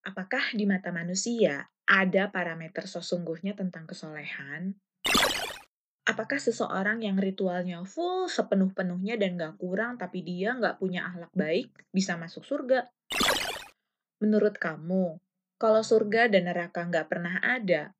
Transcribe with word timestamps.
Apakah 0.00 0.56
di 0.56 0.64
mata 0.64 0.88
manusia 0.88 1.68
ada 1.84 2.32
parameter 2.32 2.88
sesungguhnya 2.88 3.52
tentang 3.52 3.84
kesolehan? 3.84 4.72
Apakah 6.08 6.40
seseorang 6.40 7.04
yang 7.04 7.20
ritualnya 7.20 7.84
full 7.84 8.24
sepenuh-penuhnya 8.24 9.20
dan 9.20 9.36
gak 9.36 9.60
kurang 9.60 10.00
tapi 10.00 10.24
dia 10.24 10.56
gak 10.56 10.80
punya 10.80 11.04
akhlak 11.04 11.28
baik 11.36 11.68
bisa 11.92 12.16
masuk 12.16 12.48
surga? 12.48 12.88
Menurut 14.24 14.56
kamu, 14.56 15.20
kalau 15.60 15.84
surga 15.84 16.32
dan 16.32 16.48
neraka 16.48 16.88
gak 16.88 17.12
pernah 17.12 17.36
ada, 17.44 17.92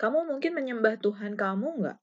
kamu 0.00 0.32
mungkin 0.32 0.56
menyembah 0.56 0.96
Tuhan 1.04 1.36
kamu 1.36 1.68
nggak? 1.84 1.98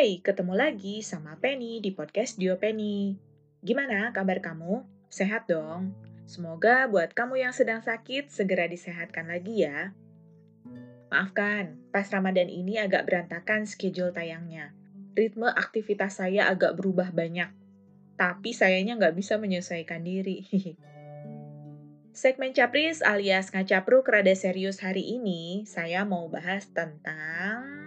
Hey, 0.00 0.24
ketemu 0.24 0.56
lagi 0.56 1.04
sama 1.04 1.36
Penny 1.44 1.76
di 1.84 1.92
podcast 1.92 2.40
Dio 2.40 2.56
Penny. 2.56 3.20
Gimana 3.60 4.08
kabar 4.16 4.40
kamu? 4.40 4.80
Sehat 5.12 5.44
dong? 5.44 5.92
Semoga 6.24 6.88
buat 6.88 7.12
kamu 7.12 7.44
yang 7.44 7.52
sedang 7.52 7.84
sakit 7.84 8.32
segera 8.32 8.64
disehatkan 8.64 9.28
lagi 9.28 9.60
ya. 9.60 9.92
Maafkan, 11.12 11.76
pas 11.92 12.08
Ramadan 12.08 12.48
ini 12.48 12.80
agak 12.80 13.12
berantakan 13.12 13.68
schedule 13.68 14.08
tayangnya. 14.08 14.72
Ritme 15.12 15.52
aktivitas 15.52 16.16
saya 16.16 16.48
agak 16.48 16.80
berubah 16.80 17.12
banyak. 17.12 17.52
Tapi 18.16 18.56
sayanya 18.56 18.96
nggak 18.96 19.20
bisa 19.20 19.36
menyesuaikan 19.36 20.00
diri. 20.00 20.48
Segmen 22.16 22.56
Capris 22.56 23.04
alias 23.04 23.52
Ngacapruk 23.52 24.08
rada 24.08 24.32
serius 24.32 24.80
hari 24.80 25.04
ini, 25.20 25.68
saya 25.68 26.08
mau 26.08 26.24
bahas 26.32 26.72
tentang 26.72 27.80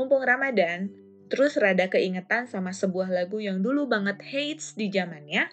Mumpung 0.00 0.24
Ramadan, 0.24 0.88
terus 1.28 1.60
rada 1.60 1.92
keingetan 1.92 2.48
sama 2.48 2.72
sebuah 2.72 3.12
lagu 3.12 3.36
yang 3.36 3.60
dulu 3.60 3.84
banget 3.84 4.16
hates 4.24 4.72
di 4.72 4.88
zamannya, 4.88 5.52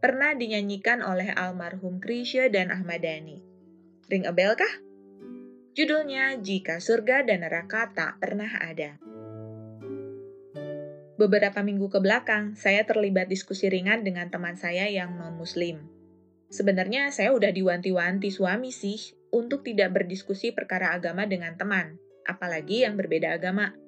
pernah 0.00 0.32
dinyanyikan 0.32 1.04
oleh 1.04 1.28
almarhum 1.28 2.00
Krisya 2.00 2.48
dan 2.48 2.72
Ahmad 2.72 3.04
Dhani. 3.04 3.44
Ring 4.08 4.24
a 4.24 4.32
bell 4.32 4.56
kah? 4.56 4.80
Judulnya 5.76 6.40
Jika 6.40 6.80
Surga 6.80 7.20
dan 7.20 7.44
Neraka 7.44 7.92
Tak 7.92 8.16
Pernah 8.16 8.64
Ada. 8.64 8.96
Beberapa 11.20 11.60
minggu 11.60 11.92
ke 11.92 12.00
belakang, 12.00 12.56
saya 12.56 12.88
terlibat 12.88 13.28
diskusi 13.28 13.68
ringan 13.68 14.00
dengan 14.08 14.32
teman 14.32 14.56
saya 14.56 14.88
yang 14.88 15.20
non-muslim. 15.20 15.84
Sebenarnya 16.48 17.12
saya 17.12 17.36
udah 17.36 17.52
diwanti-wanti 17.52 18.32
suami 18.32 18.72
sih 18.72 19.12
untuk 19.28 19.60
tidak 19.60 20.00
berdiskusi 20.00 20.56
perkara 20.56 20.96
agama 20.96 21.28
dengan 21.28 21.60
teman, 21.60 22.00
apalagi 22.24 22.88
yang 22.88 22.96
berbeda 22.96 23.36
agama. 23.36 23.81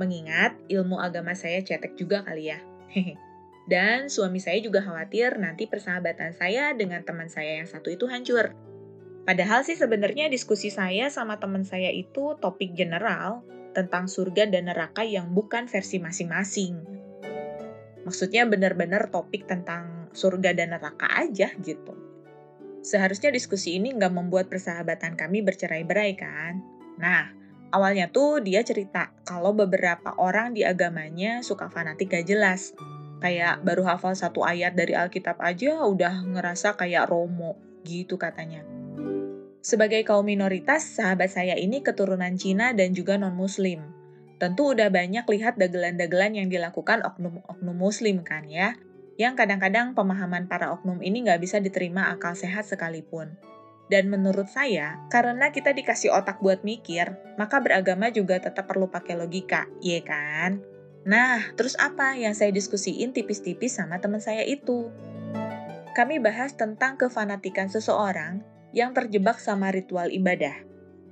Mengingat 0.00 0.56
ilmu 0.72 1.00
agama 1.00 1.36
saya 1.36 1.60
cetek 1.60 1.96
juga 1.96 2.24
kali 2.24 2.52
ya. 2.52 2.60
Dan 3.62 4.10
suami 4.10 4.42
saya 4.42 4.58
juga 4.58 4.82
khawatir 4.82 5.38
nanti 5.38 5.70
persahabatan 5.70 6.34
saya 6.34 6.74
dengan 6.74 7.06
teman 7.06 7.30
saya 7.30 7.62
yang 7.62 7.68
satu 7.70 7.94
itu 7.94 8.10
hancur. 8.10 8.52
Padahal 9.22 9.62
sih 9.62 9.78
sebenarnya 9.78 10.26
diskusi 10.26 10.66
saya 10.66 11.06
sama 11.06 11.38
teman 11.38 11.62
saya 11.62 11.94
itu 11.94 12.34
topik 12.42 12.74
general 12.74 13.46
tentang 13.70 14.10
surga 14.10 14.50
dan 14.50 14.66
neraka 14.66 15.06
yang 15.06 15.30
bukan 15.30 15.70
versi 15.70 16.02
masing-masing. 16.02 16.74
Maksudnya 18.02 18.50
benar-benar 18.50 19.14
topik 19.14 19.46
tentang 19.46 20.10
surga 20.10 20.52
dan 20.58 20.74
neraka 20.74 21.06
aja 21.06 21.54
gitu. 21.62 21.94
Seharusnya 22.82 23.30
diskusi 23.30 23.78
ini 23.78 23.94
nggak 23.94 24.10
membuat 24.10 24.50
persahabatan 24.50 25.14
kami 25.14 25.46
bercerai-berai 25.46 26.18
kan? 26.18 26.58
Nah, 26.98 27.30
Awalnya 27.72 28.12
tuh 28.12 28.44
dia 28.44 28.60
cerita 28.60 29.16
kalau 29.24 29.56
beberapa 29.56 30.12
orang 30.20 30.52
di 30.52 30.60
agamanya 30.60 31.40
suka 31.40 31.72
fanatik 31.72 32.12
gak 32.12 32.28
jelas. 32.28 32.76
Kayak 33.24 33.64
baru 33.64 33.88
hafal 33.88 34.12
satu 34.12 34.44
ayat 34.44 34.76
dari 34.76 34.92
Alkitab 34.92 35.40
aja 35.40 35.80
udah 35.88 36.20
ngerasa 36.26 36.76
kayak 36.76 37.08
Romo, 37.08 37.56
gitu 37.88 38.20
katanya. 38.20 38.60
Sebagai 39.62 40.02
kaum 40.02 40.26
minoritas, 40.26 40.84
sahabat 40.84 41.30
saya 41.30 41.54
ini 41.54 41.80
keturunan 41.80 42.34
Cina 42.34 42.74
dan 42.74 42.92
juga 42.92 43.14
non-muslim. 43.14 43.80
Tentu 44.42 44.74
udah 44.74 44.90
banyak 44.90 45.22
lihat 45.22 45.54
dagelan-dagelan 45.54 46.34
yang 46.34 46.48
dilakukan 46.50 47.06
oknum-oknum 47.06 47.78
muslim 47.78 48.26
kan 48.26 48.42
ya, 48.50 48.74
yang 49.22 49.38
kadang-kadang 49.38 49.94
pemahaman 49.94 50.50
para 50.50 50.74
oknum 50.74 50.98
ini 50.98 51.22
nggak 51.22 51.38
bisa 51.38 51.62
diterima 51.62 52.10
akal 52.10 52.34
sehat 52.34 52.66
sekalipun. 52.66 53.38
Dan 53.92 54.08
menurut 54.08 54.48
saya, 54.48 54.96
karena 55.12 55.52
kita 55.52 55.76
dikasih 55.76 56.16
otak 56.16 56.40
buat 56.40 56.64
mikir, 56.64 57.12
maka 57.36 57.60
beragama 57.60 58.08
juga 58.08 58.40
tetap 58.40 58.64
perlu 58.64 58.88
pakai 58.88 59.20
logika, 59.20 59.68
iya 59.84 60.00
kan? 60.00 60.64
Nah, 61.04 61.52
terus 61.60 61.76
apa 61.76 62.16
yang 62.16 62.32
saya 62.32 62.48
diskusiin 62.56 63.12
tipis-tipis 63.12 63.76
sama 63.76 64.00
teman 64.00 64.24
saya 64.24 64.48
itu? 64.48 64.88
Kami 65.92 66.24
bahas 66.24 66.56
tentang 66.56 66.96
kefanatikan 66.96 67.68
seseorang 67.68 68.40
yang 68.72 68.96
terjebak 68.96 69.36
sama 69.36 69.68
ritual 69.68 70.08
ibadah. 70.08 70.56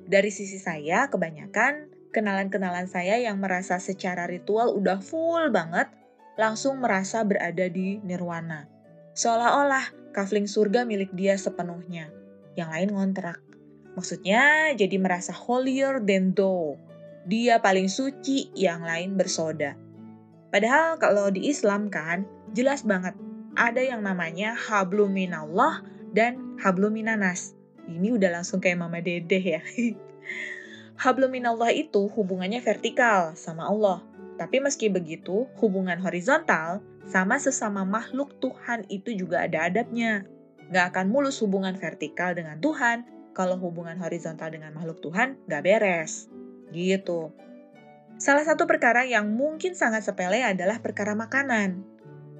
Dari 0.09 0.33
sisi 0.33 0.57
saya, 0.57 1.13
kebanyakan 1.13 1.93
kenalan-kenalan 2.17 2.89
saya 2.89 3.21
yang 3.21 3.45
merasa 3.45 3.77
secara 3.77 4.25
ritual 4.25 4.73
udah 4.73 5.05
full 5.05 5.53
banget, 5.53 5.93
langsung 6.41 6.81
merasa 6.81 7.21
berada 7.29 7.69
di 7.69 8.01
nirwana. 8.01 8.73
Seolah-olah 9.13 10.17
kafling 10.17 10.49
surga 10.49 10.89
milik 10.89 11.13
dia 11.13 11.37
sepenuhnya 11.37 12.20
yang 12.61 12.71
lain 12.71 12.93
ngontrak. 12.93 13.41
Maksudnya 13.97 14.73
jadi 14.77 14.97
merasa 15.01 15.33
holier 15.33 15.99
than 16.05 16.37
thou. 16.37 16.77
Dia 17.27 17.61
paling 17.61 17.89
suci, 17.89 18.53
yang 18.57 18.85
lain 18.85 19.17
bersoda. 19.17 19.77
Padahal 20.51 20.97
kalau 21.01 21.29
di 21.29 21.49
Islam 21.49 21.89
kan, 21.89 22.25
jelas 22.53 22.83
banget 22.85 23.15
ada 23.59 23.83
yang 23.83 24.03
namanya 24.03 24.55
habluminallah 24.55 25.83
dan 26.15 26.59
habluminanas. 26.63 27.55
Ini 27.91 28.15
udah 28.15 28.41
langsung 28.41 28.63
kayak 28.63 28.79
mama 28.79 29.03
dedeh 29.03 29.61
ya. 29.61 29.63
habluminallah 31.03 31.75
itu 31.75 32.07
hubungannya 32.13 32.63
vertikal 32.63 33.35
sama 33.35 33.67
Allah. 33.67 34.05
Tapi 34.39 34.63
meski 34.63 34.89
begitu, 34.89 35.45
hubungan 35.61 36.01
horizontal 36.01 36.81
sama 37.05 37.37
sesama 37.37 37.85
makhluk 37.85 38.39
Tuhan 38.41 38.87
itu 38.89 39.13
juga 39.13 39.45
ada 39.45 39.69
adabnya. 39.69 40.25
Nggak 40.71 40.95
akan 40.95 41.07
mulus 41.11 41.43
hubungan 41.43 41.75
vertikal 41.75 42.33
dengan 42.33 42.63
Tuhan 42.63 43.05
kalau 43.35 43.59
hubungan 43.59 43.99
horizontal 43.99 44.51
dengan 44.55 44.75
makhluk 44.75 45.03
Tuhan 45.03 45.39
nggak 45.47 45.63
beres. 45.63 46.31
Gitu. 46.71 47.35
Salah 48.21 48.45
satu 48.45 48.69
perkara 48.69 49.03
yang 49.09 49.33
mungkin 49.33 49.73
sangat 49.73 50.05
sepele 50.05 50.45
adalah 50.45 50.79
perkara 50.79 51.17
makanan. 51.17 51.83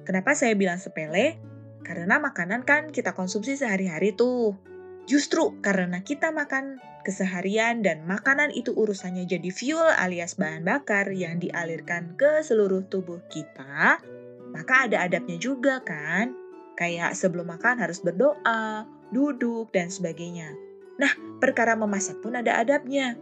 Kenapa 0.05 0.37
saya 0.37 0.53
bilang 0.53 0.77
sepele? 0.77 1.41
Karena 1.81 2.21
makanan 2.21 2.61
kan 2.63 2.93
kita 2.93 3.17
konsumsi 3.17 3.57
sehari-hari 3.57 4.13
tuh. 4.13 4.53
Justru 5.09 5.57
karena 5.65 6.05
kita 6.05 6.29
makan 6.29 6.77
keseharian 7.01 7.81
dan 7.81 8.05
makanan 8.05 8.53
itu 8.53 8.71
urusannya 8.77 9.25
jadi 9.25 9.49
fuel 9.49 9.89
alias 9.97 10.37
bahan 10.37 10.61
bakar 10.61 11.09
yang 11.09 11.41
dialirkan 11.41 12.13
ke 12.13 12.45
seluruh 12.45 12.85
tubuh 12.85 13.25
kita, 13.33 13.97
maka 14.53 14.73
ada 14.85 15.01
adabnya 15.01 15.41
juga 15.41 15.81
kan? 15.81 16.37
Kayak 16.81 17.13
sebelum 17.13 17.45
makan 17.45 17.77
harus 17.77 18.01
berdoa, 18.01 18.89
duduk, 19.13 19.69
dan 19.69 19.93
sebagainya. 19.93 20.49
Nah, 20.97 21.13
perkara 21.37 21.77
memasak 21.77 22.17
pun 22.25 22.33
ada 22.33 22.57
adabnya. 22.57 23.21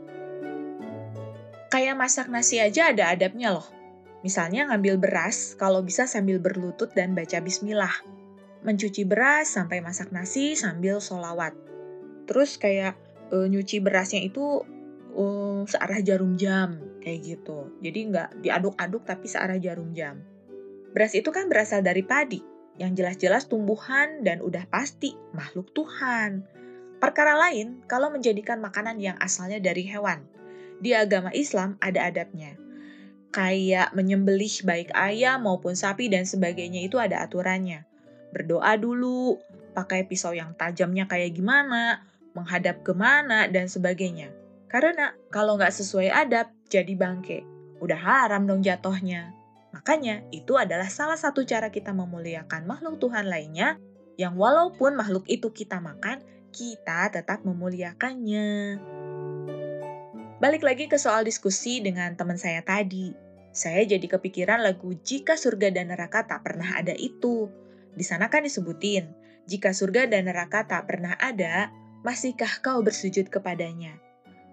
Kayak 1.67 1.99
masak 1.99 2.31
nasi 2.31 2.63
aja 2.63 2.95
ada 2.95 3.11
adabnya 3.11 3.51
loh. 3.51 3.67
Misalnya 4.23 4.71
ngambil 4.71 4.95
beras, 4.95 5.59
kalau 5.59 5.83
bisa 5.83 6.07
sambil 6.07 6.39
berlutut 6.39 6.95
dan 6.95 7.11
baca 7.11 7.43
bismillah. 7.43 7.91
Mencuci 8.63 9.03
beras 9.03 9.51
sampai 9.51 9.83
masak 9.83 10.15
nasi 10.15 10.55
sambil 10.55 11.03
solawat. 11.03 11.51
Terus 12.31 12.55
kayak 12.55 12.95
e, 13.27 13.43
nyuci 13.47 13.83
berasnya 13.83 14.23
itu 14.23 14.63
e, 15.11 15.23
searah 15.67 15.99
jarum 15.99 16.39
jam, 16.39 16.79
kayak 17.03 17.27
gitu. 17.27 17.75
Jadi 17.83 17.99
nggak 18.07 18.29
diaduk-aduk 18.39 19.03
tapi 19.03 19.27
searah 19.27 19.59
jarum 19.59 19.91
jam. 19.91 20.19
Beras 20.95 21.11
itu 21.11 21.27
kan 21.31 21.47
berasal 21.47 21.79
dari 21.79 22.03
padi, 22.03 22.43
yang 22.79 22.95
jelas-jelas 22.95 23.51
tumbuhan 23.51 24.23
dan 24.23 24.39
udah 24.39 24.63
pasti 24.71 25.13
makhluk 25.35 25.75
Tuhan. 25.75 26.47
Perkara 26.99 27.35
lain, 27.35 27.83
kalau 27.85 28.07
menjadikan 28.11 28.63
makanan 28.63 28.99
yang 29.03 29.19
asalnya 29.19 29.59
dari 29.59 29.83
hewan. 29.87 30.23
Di 30.79 30.95
agama 30.95 31.31
Islam 31.35 31.75
ada 31.83 32.07
adabnya. 32.07 32.55
Kayak 33.35 33.91
menyembelih 33.93 34.63
baik 34.63 34.89
ayam 34.95 35.43
maupun 35.43 35.75
sapi 35.75 36.07
dan 36.07 36.23
sebagainya 36.23 36.81
itu 36.81 36.95
ada 36.97 37.21
aturannya. 37.23 37.83
Berdoa 38.31 38.79
dulu, 38.79 39.37
pakai 39.75 40.07
pisau 40.07 40.31
yang 40.31 40.55
tajamnya 40.55 41.05
kayak 41.05 41.35
gimana, 41.35 42.03
menghadap 42.35 42.81
ke 42.81 42.95
mana, 42.95 43.47
dan 43.51 43.67
sebagainya. 43.67 44.31
Karena 44.71 45.13
kalau 45.29 45.59
nggak 45.59 45.75
sesuai 45.75 46.09
adab, 46.11 46.51
jadi 46.71 46.93
bangke. 46.95 47.43
Udah 47.79 47.97
haram 47.97 48.43
dong 48.45 48.61
jatohnya. 48.61 49.38
Makanya, 49.75 50.25
itu 50.33 50.57
adalah 50.57 50.89
salah 50.89 51.17
satu 51.17 51.45
cara 51.45 51.69
kita 51.69 51.93
memuliakan 51.93 52.65
makhluk 52.65 52.97
Tuhan 52.97 53.29
lainnya, 53.29 53.77
yang 54.17 54.35
walaupun 54.35 54.97
makhluk 54.97 55.29
itu 55.29 55.53
kita 55.53 55.77
makan, 55.79 56.19
kita 56.49 57.13
tetap 57.13 57.45
memuliakannya. 57.45 58.81
Balik 60.39 60.63
lagi 60.63 60.87
ke 60.87 60.97
soal 60.97 61.27
diskusi 61.27 61.83
dengan 61.83 62.15
teman 62.15 62.39
saya 62.39 62.63
tadi. 62.63 63.31
saya 63.49 63.81
jadi 63.81 64.05
kepikiran 64.05 64.61
lagu 64.61 64.93
Jika 65.01 65.33
Surga 65.33 65.73
dan 65.73 65.89
Neraka 65.89 66.21
Tak 66.21 66.45
Pernah 66.45 66.77
Ada 66.77 66.93
itu. 66.93 67.49
Di 67.97 68.05
sana 68.05 68.29
kan 68.29 68.45
disebutin, 68.45 69.09
jika 69.49 69.73
surga 69.73 70.05
dan 70.05 70.29
neraka 70.29 70.61
tak 70.69 70.85
pernah 70.85 71.17
ada, 71.17 71.73
masihkah 72.05 72.61
kau 72.61 72.85
bersujud 72.85 73.33
kepadanya? 73.33 73.97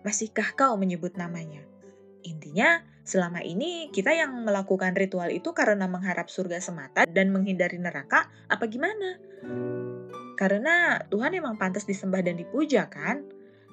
Masihkah 0.00 0.56
kau 0.56 0.80
menyebut 0.80 1.20
namanya? 1.20 1.60
Intinya, 2.24 2.80
selama 3.06 3.38
ini 3.46 3.88
kita 3.94 4.10
yang 4.10 4.34
melakukan 4.42 4.92
ritual 4.98 5.30
itu 5.30 5.54
karena 5.54 5.86
mengharap 5.86 6.26
surga 6.26 6.58
semata 6.58 7.06
dan 7.06 7.30
menghindari 7.30 7.78
neraka, 7.78 8.26
apa 8.50 8.66
gimana? 8.66 9.22
Karena 10.34 11.00
Tuhan 11.06 11.32
emang 11.32 11.54
pantas 11.56 11.86
disembah 11.86 12.20
dan 12.20 12.36
dipuja 12.36 12.90
kan? 12.90 13.22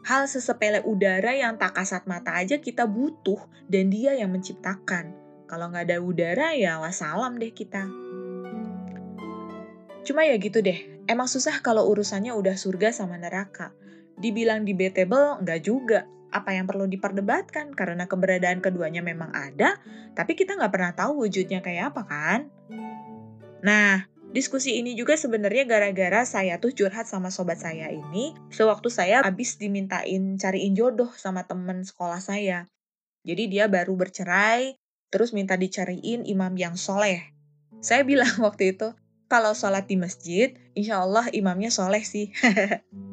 Hal 0.06 0.30
sesepele 0.30 0.86
udara 0.86 1.34
yang 1.34 1.58
tak 1.58 1.76
kasat 1.76 2.06
mata 2.06 2.38
aja 2.38 2.62
kita 2.62 2.86
butuh 2.86 3.42
dan 3.66 3.90
dia 3.90 4.14
yang 4.14 4.30
menciptakan. 4.30 5.16
Kalau 5.50 5.74
nggak 5.74 5.90
ada 5.90 5.98
udara 6.00 6.54
ya 6.54 6.78
wassalam 6.78 7.42
deh 7.42 7.52
kita. 7.52 7.90
Cuma 10.04 10.28
ya 10.28 10.36
gitu 10.38 10.60
deh, 10.60 10.78
emang 11.08 11.32
susah 11.32 11.64
kalau 11.64 11.88
urusannya 11.90 12.36
udah 12.36 12.54
surga 12.60 12.92
sama 12.92 13.16
neraka. 13.18 13.72
Dibilang 14.20 14.68
debatable, 14.68 15.42
nggak 15.42 15.62
juga. 15.64 16.06
Apa 16.34 16.58
yang 16.58 16.66
perlu 16.66 16.90
diperdebatkan? 16.90 17.78
Karena 17.78 18.10
keberadaan 18.10 18.58
keduanya 18.58 19.06
memang 19.06 19.30
ada, 19.30 19.78
tapi 20.18 20.34
kita 20.34 20.58
nggak 20.58 20.74
pernah 20.74 20.94
tahu 20.98 21.30
wujudnya 21.30 21.62
kayak 21.62 21.94
apa 21.94 22.02
kan? 22.10 22.40
Nah, 23.62 24.10
Diskusi 24.34 24.82
ini 24.82 24.98
juga 24.98 25.14
sebenarnya 25.14 25.70
gara-gara 25.70 26.26
saya 26.26 26.58
tuh 26.58 26.74
curhat 26.74 27.06
sama 27.06 27.30
sobat 27.30 27.62
saya 27.62 27.94
ini 27.94 28.34
sewaktu 28.50 28.90
saya 28.90 29.22
habis 29.22 29.62
dimintain 29.62 30.42
cariin 30.42 30.74
jodoh 30.74 31.14
sama 31.14 31.46
temen 31.46 31.86
sekolah 31.86 32.18
saya. 32.18 32.66
Jadi 33.22 33.54
dia 33.54 33.70
baru 33.70 33.94
bercerai, 33.94 34.74
terus 35.14 35.38
minta 35.38 35.54
dicariin 35.54 36.26
imam 36.26 36.50
yang 36.58 36.74
soleh. 36.74 37.30
Saya 37.78 38.02
bilang 38.02 38.34
waktu 38.48 38.74
itu, 38.74 38.98
kalau 39.30 39.54
sholat 39.54 39.86
di 39.86 40.02
masjid, 40.02 40.58
insya 40.74 41.06
Allah 41.06 41.30
imamnya 41.30 41.70
soleh 41.70 42.02
sih. 42.02 42.34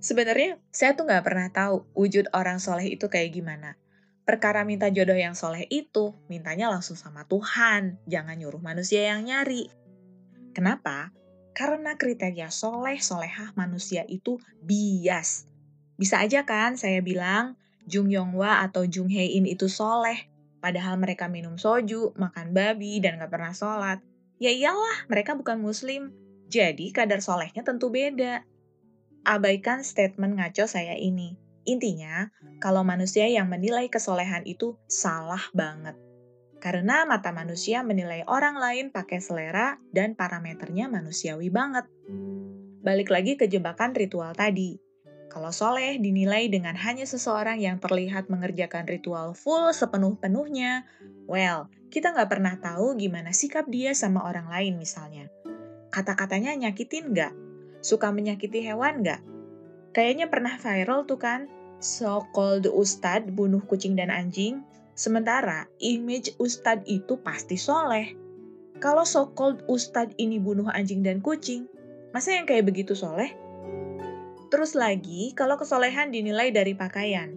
Sebenarnya 0.00 0.56
saya 0.72 0.96
tuh 0.96 1.04
nggak 1.04 1.24
pernah 1.24 1.48
tahu 1.52 1.84
wujud 1.92 2.32
orang 2.32 2.56
soleh 2.56 2.88
itu 2.88 3.12
kayak 3.12 3.36
gimana. 3.36 3.76
Perkara 4.24 4.64
minta 4.64 4.88
jodoh 4.88 5.16
yang 5.16 5.36
soleh 5.36 5.68
itu, 5.68 6.16
mintanya 6.32 6.72
langsung 6.72 6.96
sama 6.96 7.28
Tuhan, 7.28 8.00
jangan 8.08 8.36
nyuruh 8.40 8.62
manusia 8.64 9.12
yang 9.12 9.28
nyari. 9.28 9.68
Kenapa? 10.56 11.12
Karena 11.52 12.00
kriteria 12.00 12.48
soleh 12.48 12.96
solehah 12.96 13.52
manusia 13.60 14.08
itu 14.08 14.40
bias. 14.64 15.44
Bisa 16.00 16.24
aja 16.24 16.48
kan 16.48 16.80
saya 16.80 17.04
bilang 17.04 17.60
Jung 17.84 18.08
Yonghwa 18.08 18.64
atau 18.64 18.88
Jung 18.88 19.12
Hae 19.12 19.36
In 19.36 19.44
itu 19.44 19.68
soleh, 19.68 20.30
padahal 20.64 20.96
mereka 20.96 21.28
minum 21.28 21.60
soju, 21.60 22.16
makan 22.16 22.56
babi, 22.56 23.04
dan 23.04 23.20
gak 23.20 23.32
pernah 23.32 23.52
sholat. 23.52 24.00
Ya 24.40 24.48
iyalah, 24.48 25.10
mereka 25.12 25.36
bukan 25.36 25.60
muslim. 25.60 26.16
Jadi 26.48 26.88
kadar 26.94 27.20
solehnya 27.20 27.60
tentu 27.60 27.92
beda. 27.92 28.46
Abaikan 29.24 29.84
statement 29.84 30.40
ngaco 30.40 30.64
saya 30.64 30.96
ini. 30.96 31.36
Intinya, 31.68 32.32
kalau 32.56 32.80
manusia 32.80 33.28
yang 33.28 33.52
menilai 33.52 33.92
kesolehan 33.92 34.48
itu 34.48 34.80
salah 34.88 35.44
banget. 35.52 35.92
Karena 36.60 37.08
mata 37.08 37.32
manusia 37.32 37.80
menilai 37.80 38.24
orang 38.28 38.56
lain 38.56 38.86
pakai 38.92 39.20
selera 39.20 39.80
dan 39.92 40.16
parameternya 40.16 40.88
manusiawi 40.88 41.48
banget. 41.48 41.88
Balik 42.80 43.12
lagi 43.12 43.36
ke 43.36 43.48
jebakan 43.48 43.92
ritual 43.96 44.32
tadi. 44.32 44.80
Kalau 45.30 45.52
soleh 45.54 46.00
dinilai 46.00 46.50
dengan 46.50 46.74
hanya 46.74 47.06
seseorang 47.06 47.60
yang 47.62 47.78
terlihat 47.78 48.26
mengerjakan 48.32 48.88
ritual 48.88 49.32
full 49.36 49.70
sepenuh-penuhnya, 49.70 50.84
well, 51.30 51.70
kita 51.92 52.10
nggak 52.10 52.28
pernah 52.28 52.54
tahu 52.58 52.98
gimana 52.98 53.30
sikap 53.30 53.68
dia 53.70 53.94
sama 53.94 54.26
orang 54.26 54.50
lain 54.50 54.74
misalnya. 54.80 55.30
Kata-katanya 55.94 56.56
nyakitin 56.58 57.14
nggak? 57.14 57.49
Suka 57.80 58.12
menyakiti 58.12 58.60
hewan 58.64 59.04
nggak? 59.04 59.20
Kayaknya 59.96 60.30
pernah 60.30 60.54
viral 60.56 61.04
tuh 61.04 61.18
kan, 61.18 61.50
so-called 61.80 62.68
ustad 62.70 63.32
bunuh 63.34 63.64
kucing 63.66 63.96
dan 63.96 64.12
anjing, 64.12 64.62
Sementara 65.00 65.64
image 65.80 66.36
ustadz 66.36 66.84
itu 66.84 67.16
pasti 67.24 67.56
soleh. 67.56 68.12
Kalau 68.84 69.08
so-called 69.08 69.64
ustadz 69.64 70.12
ini 70.20 70.36
bunuh 70.36 70.68
anjing 70.68 71.00
dan 71.00 71.24
kucing, 71.24 71.64
masa 72.12 72.36
yang 72.36 72.44
kayak 72.44 72.68
begitu 72.68 72.92
soleh? 72.92 73.32
Terus 74.52 74.76
lagi, 74.76 75.32
kalau 75.32 75.56
kesolehan 75.56 76.12
dinilai 76.12 76.52
dari 76.52 76.76
pakaian, 76.76 77.32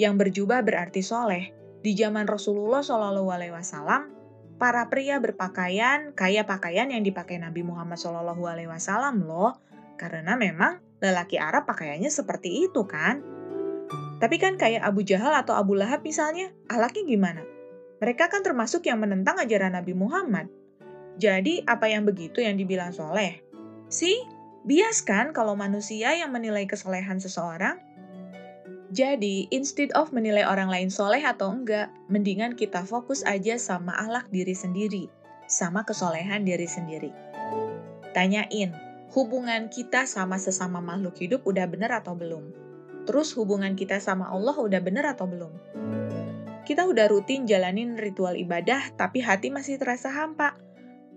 yang 0.00 0.16
berjubah 0.16 0.64
berarti 0.64 1.04
soleh. 1.04 1.52
Di 1.84 1.92
zaman 1.92 2.24
Rasulullah 2.24 2.80
Shallallahu 2.80 3.28
Alaihi 3.28 3.52
Wasallam, 3.52 4.08
para 4.56 4.88
pria 4.88 5.20
berpakaian 5.20 6.16
kayak 6.16 6.48
pakaian 6.48 6.88
yang 6.88 7.04
dipakai 7.04 7.36
Nabi 7.36 7.60
Muhammad 7.60 8.00
Shallallahu 8.00 8.40
Alaihi 8.48 8.72
Wasallam 8.72 9.28
loh, 9.28 9.52
karena 9.96 10.34
memang 10.34 10.80
lelaki 11.02 11.36
Arab 11.36 11.66
pakaiannya 11.66 12.08
seperti 12.08 12.70
itu 12.70 12.86
kan. 12.86 13.20
Tapi 14.22 14.38
kan 14.38 14.54
kayak 14.54 14.86
Abu 14.86 15.02
Jahal 15.02 15.34
atau 15.34 15.58
Abu 15.58 15.74
Lahab 15.74 16.06
misalnya, 16.06 16.54
ahlaknya 16.70 17.02
gimana? 17.02 17.42
Mereka 17.98 18.30
kan 18.30 18.46
termasuk 18.46 18.86
yang 18.86 19.02
menentang 19.02 19.38
ajaran 19.42 19.74
Nabi 19.74 19.98
Muhammad. 19.98 20.46
Jadi, 21.18 21.66
apa 21.66 21.90
yang 21.90 22.06
begitu 22.06 22.38
yang 22.38 22.54
dibilang 22.54 22.94
soleh? 22.94 23.42
Si, 23.90 24.22
bias 24.62 25.02
kan 25.02 25.34
kalau 25.34 25.58
manusia 25.58 26.14
yang 26.14 26.30
menilai 26.30 26.70
kesolehan 26.70 27.18
seseorang? 27.18 27.82
Jadi, 28.94 29.50
instead 29.50 29.90
of 29.98 30.14
menilai 30.14 30.46
orang 30.46 30.70
lain 30.70 30.92
soleh 30.92 31.24
atau 31.24 31.50
enggak, 31.50 31.90
mendingan 32.06 32.54
kita 32.54 32.86
fokus 32.86 33.26
aja 33.26 33.58
sama 33.58 33.90
ahlak 33.96 34.30
diri 34.30 34.54
sendiri, 34.54 35.10
sama 35.50 35.82
kesolehan 35.82 36.44
diri 36.46 36.68
sendiri. 36.68 37.10
Tanyain, 38.12 38.91
hubungan 39.12 39.68
kita 39.68 40.08
sama 40.08 40.40
sesama 40.40 40.80
makhluk 40.80 41.20
hidup 41.20 41.44
udah 41.44 41.68
bener 41.68 41.92
atau 41.92 42.16
belum? 42.16 42.48
Terus 43.04 43.36
hubungan 43.36 43.76
kita 43.76 44.00
sama 44.00 44.32
Allah 44.32 44.56
udah 44.56 44.80
bener 44.80 45.04
atau 45.04 45.28
belum? 45.28 45.52
Kita 46.64 46.88
udah 46.88 47.12
rutin 47.12 47.44
jalanin 47.44 48.00
ritual 48.00 48.38
ibadah, 48.40 48.94
tapi 48.96 49.20
hati 49.20 49.52
masih 49.52 49.76
terasa 49.76 50.08
hampa. 50.08 50.56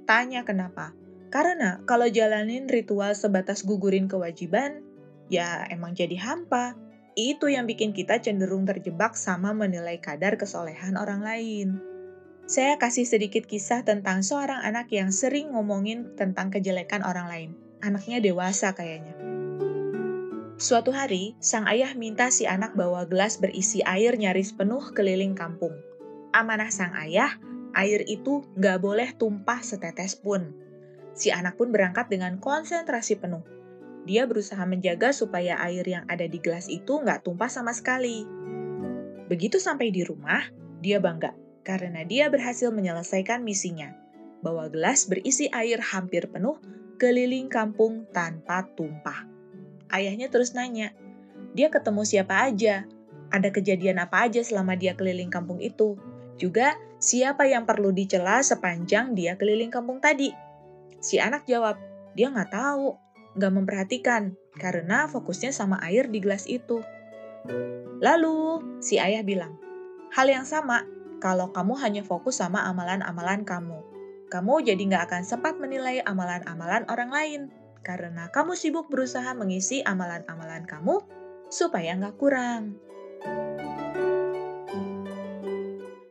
Tanya 0.04 0.44
kenapa? 0.44 0.92
Karena 1.32 1.80
kalau 1.88 2.12
jalanin 2.12 2.68
ritual 2.68 3.16
sebatas 3.16 3.64
gugurin 3.64 4.12
kewajiban, 4.12 4.84
ya 5.32 5.64
emang 5.72 5.96
jadi 5.96 6.20
hampa. 6.20 6.76
Itu 7.16 7.48
yang 7.48 7.64
bikin 7.64 7.96
kita 7.96 8.20
cenderung 8.20 8.68
terjebak 8.68 9.16
sama 9.16 9.56
menilai 9.56 10.04
kadar 10.04 10.36
kesolehan 10.36 11.00
orang 11.00 11.24
lain. 11.24 11.80
Saya 12.44 12.76
kasih 12.76 13.08
sedikit 13.08 13.48
kisah 13.48 13.88
tentang 13.88 14.20
seorang 14.20 14.60
anak 14.62 14.92
yang 14.92 15.16
sering 15.16 15.56
ngomongin 15.56 16.12
tentang 16.20 16.52
kejelekan 16.52 17.02
orang 17.02 17.32
lain. 17.32 17.65
Anaknya 17.84 18.24
dewasa 18.24 18.72
kayaknya. 18.72 19.16
Suatu 20.56 20.96
hari, 20.96 21.36
sang 21.44 21.68
ayah 21.68 21.92
minta 22.00 22.32
si 22.32 22.48
anak 22.48 22.80
bawa 22.80 23.04
gelas 23.12 23.44
berisi 23.44 23.84
air 23.84 24.16
nyaris 24.16 24.56
penuh 24.56 24.96
keliling 24.96 25.36
kampung. 25.36 25.76
Amanah 26.32 26.72
sang 26.72 26.96
ayah, 26.96 27.36
air 27.76 28.08
itu 28.08 28.48
nggak 28.56 28.80
boleh 28.80 29.12
tumpah 29.20 29.60
setetes 29.60 30.16
pun. 30.16 30.56
Si 31.12 31.28
anak 31.28 31.60
pun 31.60 31.76
berangkat 31.76 32.08
dengan 32.08 32.40
konsentrasi 32.40 33.20
penuh. 33.20 33.44
Dia 34.08 34.24
berusaha 34.24 34.64
menjaga 34.64 35.12
supaya 35.12 35.60
air 35.60 35.84
yang 35.84 36.08
ada 36.08 36.24
di 36.24 36.40
gelas 36.40 36.72
itu 36.72 37.04
nggak 37.04 37.28
tumpah 37.28 37.52
sama 37.52 37.76
sekali. 37.76 38.24
Begitu 39.28 39.60
sampai 39.60 39.92
di 39.92 40.08
rumah, 40.08 40.40
dia 40.80 41.04
bangga 41.04 41.36
karena 41.68 42.08
dia 42.08 42.32
berhasil 42.32 42.72
menyelesaikan 42.72 43.44
misinya. 43.44 43.92
Bawa 44.40 44.72
gelas 44.72 45.10
berisi 45.10 45.50
air 45.52 45.82
hampir 45.82 46.30
penuh 46.32 46.62
keliling 46.96 47.52
kampung 47.52 48.08
tanpa 48.12 48.68
tumpah. 48.74 49.28
Ayahnya 49.92 50.28
terus 50.32 50.58
nanya, 50.58 50.92
dia 51.56 51.72
ketemu 51.72 52.04
siapa 52.04 52.48
aja, 52.48 52.84
ada 53.32 53.50
kejadian 53.52 54.02
apa 54.02 54.28
aja 54.28 54.42
selama 54.44 54.76
dia 54.76 54.98
keliling 54.98 55.32
kampung 55.32 55.62
itu. 55.64 55.96
Juga, 56.36 56.76
siapa 57.00 57.48
yang 57.48 57.64
perlu 57.64 57.96
dicela 57.96 58.44
sepanjang 58.44 59.16
dia 59.16 59.40
keliling 59.40 59.72
kampung 59.72 60.04
tadi. 60.04 60.36
Si 61.00 61.22
anak 61.22 61.48
jawab, 61.48 61.80
dia 62.18 62.34
nggak 62.34 62.52
tahu, 62.52 62.98
nggak 63.38 63.54
memperhatikan, 63.54 64.36
karena 64.58 65.08
fokusnya 65.08 65.54
sama 65.54 65.78
air 65.86 66.10
di 66.10 66.20
gelas 66.20 66.50
itu. 66.50 66.82
Lalu, 68.02 68.60
si 68.82 68.98
ayah 68.98 69.22
bilang, 69.22 69.56
hal 70.12 70.28
yang 70.28 70.44
sama, 70.50 70.84
kalau 71.22 71.54
kamu 71.54 71.78
hanya 71.80 72.02
fokus 72.02 72.42
sama 72.42 72.66
amalan-amalan 72.66 73.46
kamu. 73.46 73.85
Kamu 74.36 74.68
jadi 74.68 74.84
nggak 74.84 75.08
akan 75.08 75.24
sempat 75.24 75.56
menilai 75.64 76.04
amalan-amalan 76.04 76.84
orang 76.92 77.08
lain 77.08 77.42
karena 77.88 78.28
kamu 78.36 78.52
sibuk 78.52 78.92
berusaha 78.92 79.32
mengisi 79.32 79.80
amalan-amalan 79.80 80.68
kamu 80.68 81.00
supaya 81.48 81.96
nggak 81.96 82.20
kurang. 82.20 82.76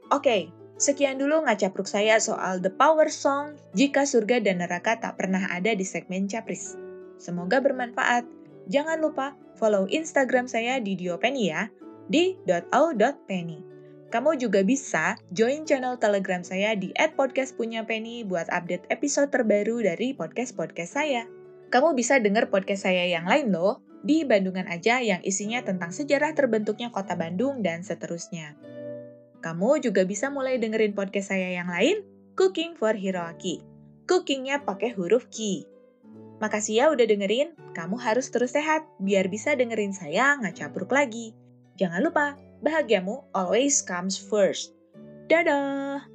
Oke, 0.09 0.49
sekian 0.81 1.21
dulu 1.21 1.45
ngacapruk 1.45 1.85
saya 1.85 2.17
soal 2.17 2.65
The 2.65 2.73
Power 2.73 3.13
Song 3.13 3.61
Jika 3.77 4.09
Surga 4.09 4.41
dan 4.41 4.65
Neraka 4.65 4.97
Tak 4.97 5.21
Pernah 5.21 5.45
Ada 5.53 5.77
di 5.77 5.85
segmen 5.85 6.25
Capris. 6.25 6.81
Semoga 7.21 7.61
bermanfaat. 7.61 8.25
Jangan 8.73 9.05
lupa 9.05 9.37
follow 9.61 9.85
Instagram 9.85 10.49
saya 10.49 10.81
di 10.81 10.97
Diopeni 10.97 11.53
ya, 11.53 11.69
di 12.09 12.41
.au.penny. 12.49 13.74
Kamu 14.15 14.39
juga 14.39 14.63
bisa 14.63 15.19
join 15.35 15.67
channel 15.67 15.99
Telegram 15.99 16.39
saya 16.47 16.79
di 16.79 16.95
@podcastpunyapenny 16.95 18.23
buat 18.23 18.47
update 18.47 18.87
episode 18.87 19.35
terbaru 19.35 19.83
dari 19.83 20.15
podcast-podcast 20.15 20.93
saya. 20.95 21.27
Kamu 21.75 21.99
bisa 21.99 22.23
dengar 22.23 22.47
podcast 22.47 22.87
saya 22.87 23.11
yang 23.11 23.27
lain 23.27 23.51
loh, 23.51 23.83
di 24.07 24.23
Bandungan 24.23 24.71
aja 24.71 25.03
yang 25.03 25.19
isinya 25.27 25.67
tentang 25.67 25.91
sejarah 25.91 26.31
terbentuknya 26.31 26.95
kota 26.95 27.19
Bandung 27.19 27.59
dan 27.67 27.83
seterusnya. 27.83 28.55
Kamu 29.43 29.83
juga 29.83 30.07
bisa 30.07 30.31
mulai 30.31 30.63
dengerin 30.63 30.95
podcast 30.95 31.35
saya 31.35 31.51
yang 31.51 31.67
lain, 31.67 32.07
Cooking 32.39 32.79
for 32.79 32.95
Hiroaki. 32.95 33.67
Cookingnya 34.07 34.63
pakai 34.63 34.95
huruf 34.95 35.27
Ki. 35.27 35.67
Makasih 36.39 36.75
ya 36.79 36.85
udah 36.95 37.03
dengerin, 37.03 37.51
kamu 37.75 37.99
harus 37.99 38.31
terus 38.31 38.55
sehat 38.55 38.87
biar 39.03 39.27
bisa 39.27 39.59
dengerin 39.59 39.91
saya 39.91 40.39
ngacapruk 40.39 40.95
lagi. 40.95 41.35
Jangan 41.75 41.99
lupa, 42.07 42.39
bahagiamu 42.65 43.29
always 43.37 43.85
comes 43.85 44.17
first. 44.17 44.73
Dadah! 45.29 46.14